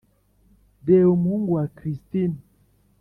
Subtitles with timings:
[0.87, 2.37] reba umuhungu wa christine